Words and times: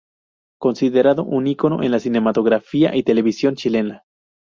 Considerado 0.59 1.23
un 1.23 1.45
ícono 1.45 1.83
en 1.83 1.91
la 1.91 1.99
cinematografía 1.99 2.95
y 2.95 3.03
televisión 3.03 3.53
chilena. 3.53 4.01